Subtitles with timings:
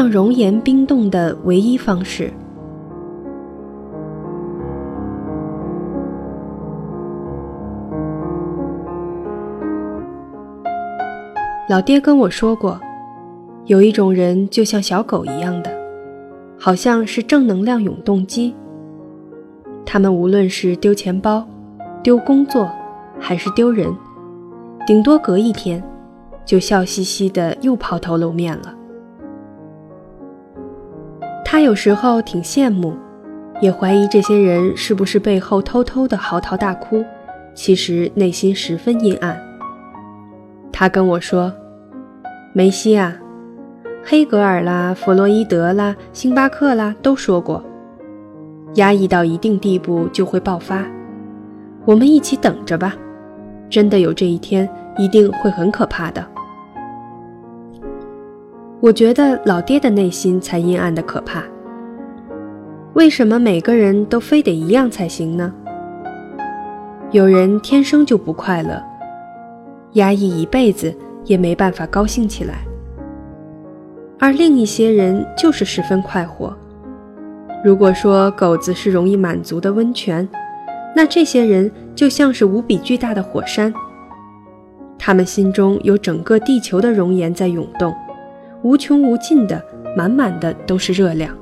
[0.00, 2.32] 让熔岩冰冻的唯一方式。
[11.68, 12.80] 老爹跟我说过，
[13.66, 15.70] 有一种人就像小狗一样的，
[16.58, 18.54] 好像是正能量永动机。
[19.84, 21.46] 他们无论是丢钱包、
[22.02, 22.70] 丢工作，
[23.18, 23.94] 还是丢人，
[24.86, 25.84] 顶多隔一天，
[26.46, 28.79] 就笑嘻嘻的又抛头露面了。
[31.52, 32.96] 他有时候挺羡慕，
[33.60, 37.04] 也怀疑这些人是不是背后偷偷的嚎啕大哭，
[37.54, 39.36] 其实内心十分阴暗。
[40.70, 41.52] 他跟我说。
[42.52, 43.16] 梅西啊，
[44.04, 47.64] 黑格尔啦、弗洛伊德啦、星巴克啦都说过，
[48.74, 50.84] 压抑到一定地步就会爆发。
[51.84, 52.94] 我们一起等着吧，
[53.68, 56.24] 真的有这一天，一定会很可怕的。
[58.80, 61.44] 我觉得老爹的内心才阴暗的可怕。
[62.94, 65.52] 为什么每个人都非得一样才行呢？
[67.12, 68.82] 有人天生就不快乐，
[69.92, 70.94] 压抑一辈子。
[71.26, 72.64] 也没办法高兴起来，
[74.18, 76.56] 而另一些人就是十分快活。
[77.62, 80.26] 如果说狗子是容易满足的温泉，
[80.96, 83.72] 那这些人就像是无比巨大的火山，
[84.98, 87.94] 他们心中有整个地球的熔岩在涌动，
[88.62, 89.62] 无穷无尽的，
[89.96, 91.34] 满满的都是热量。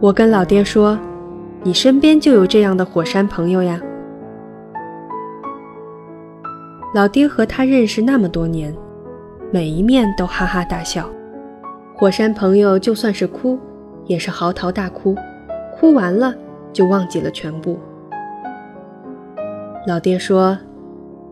[0.00, 0.98] 我跟老爹说
[1.62, 3.80] ：“你身边就有这样的火山朋友呀。”
[6.94, 8.74] 老爹和他认识那么多年，
[9.52, 11.08] 每一面都哈哈大笑。
[11.94, 13.58] 火山朋友就算是哭，
[14.06, 15.16] 也是嚎啕大哭，
[15.76, 16.32] 哭完了
[16.72, 17.78] 就忘记了全部。
[19.86, 20.56] 老爹说：“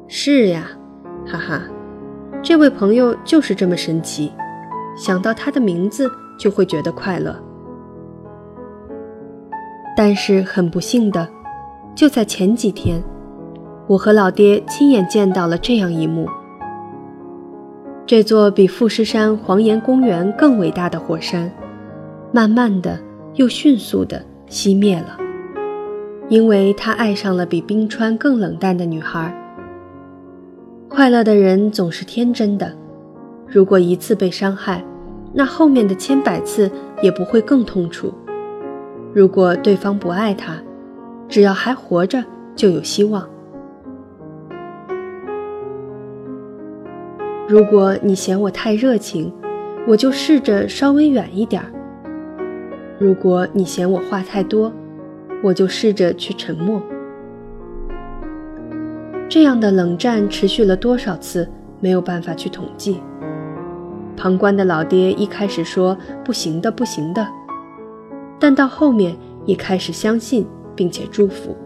[0.08, 0.68] 是呀，
[1.26, 1.62] 哈哈，
[2.46, 4.30] 这位朋友就是这么神奇，
[4.96, 6.08] 想到他的名字
[6.38, 7.34] 就会觉得快乐。”
[9.98, 11.28] 但是很不幸的，
[11.92, 13.02] 就在前几天。
[13.88, 16.28] 我和老爹亲眼见到了这样一幕：
[18.06, 21.50] 这座比富士山黄岩公园更伟大的火山，
[22.30, 22.96] 慢慢的
[23.34, 25.18] 又迅速的熄灭了，
[26.28, 29.34] 因为他爱上了比冰川更冷淡的女孩。
[30.96, 32.72] 快乐的人总是天真的，
[33.46, 34.82] 如果一次被伤害，
[35.34, 36.70] 那后面的千百次
[37.02, 38.10] 也不会更痛楚。
[39.12, 40.54] 如果对方不爱他，
[41.28, 42.24] 只要还活着
[42.54, 43.28] 就有希望。
[47.46, 49.30] 如果你嫌我太热情，
[49.86, 51.62] 我就试着稍微远一点；
[52.98, 54.72] 如果你嫌我话太多，
[55.42, 56.80] 我就试着去沉默。
[59.28, 61.48] 这样的冷战持续了多少次，
[61.80, 63.00] 没有办法去统计。
[64.16, 67.26] 旁观的老爹一开始说不行的，不行的，
[68.38, 71.56] 但到后面也开始相信并且祝福。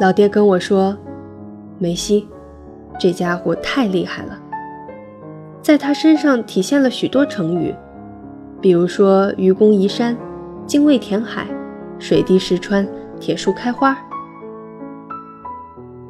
[0.00, 0.96] 老爹跟我说
[1.78, 2.28] ：“梅西。”
[3.00, 4.38] 这家伙太厉害了，
[5.62, 7.74] 在他身上体现了许多成语，
[8.60, 10.14] 比如说愚公移山、
[10.66, 11.46] 精卫填海、
[11.98, 12.86] 水滴石穿、
[13.18, 13.96] 铁树开花。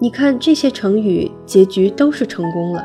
[0.02, 2.84] 你看这些成语结局都是成功了，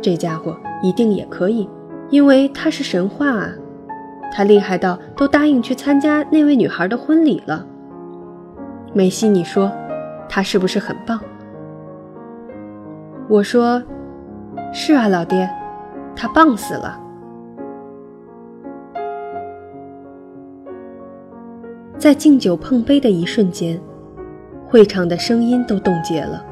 [0.00, 1.68] 这家伙一定也可以，
[2.08, 3.52] 因为他是神话啊！
[4.32, 7.66] 他厉害到都答应去参加那位女孩的婚礼了。
[8.94, 9.70] 梅西，你说
[10.26, 11.20] 他是不是很棒？
[13.28, 13.82] 我说
[14.72, 15.46] ：“是啊，老爹，
[16.16, 16.98] 他棒死了。”
[21.98, 23.78] 在敬酒碰杯的一瞬间，
[24.68, 26.44] 会场的声音都冻结了，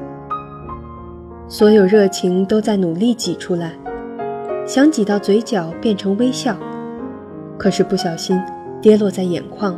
[1.47, 3.73] 所有热情都在努力挤出来，
[4.65, 6.55] 想挤到嘴角变成微笑，
[7.57, 8.39] 可是不小心
[8.81, 9.77] 跌落在眼眶，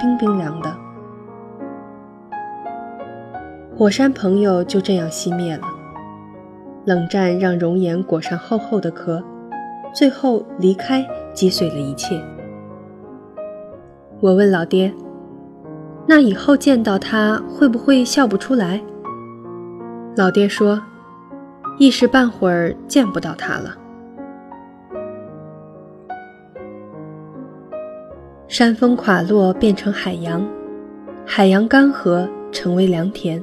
[0.00, 0.74] 冰冰凉的。
[3.76, 5.62] 火山朋友就这样熄灭了。
[6.84, 9.22] 冷战让熔岩裹上厚厚的壳，
[9.94, 12.20] 最后离开，击碎了一切。
[14.20, 14.92] 我问老爹
[16.06, 18.82] ：“那以后见到他会不会笑不出来？”
[20.16, 20.82] 老爹说
[21.78, 23.76] ：“一时半会儿见不到他了。”
[28.48, 30.46] 山峰垮落变成海洋，
[31.24, 33.42] 海洋干涸成为良田，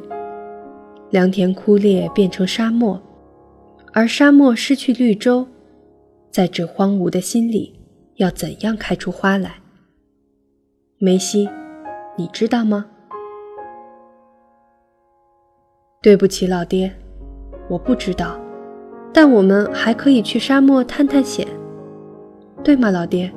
[1.09, 3.01] 良田枯裂变成沙漠。
[3.91, 5.47] 而沙漠失去绿洲，
[6.29, 7.79] 在这荒芜的心里，
[8.17, 9.55] 要怎样开出花来？
[10.99, 11.49] 梅西，
[12.19, 12.85] 你知道吗？
[16.01, 16.93] 对不起，老爹，
[17.69, 18.37] 我不知道。
[19.13, 21.47] 但我们还可以去沙漠探探险，
[22.61, 23.33] 对吗，老爹？